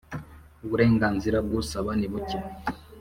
uburenganzira 0.65 1.37
bw 1.45 1.51
‘usaba 1.61 1.91
nibuke. 1.99 2.37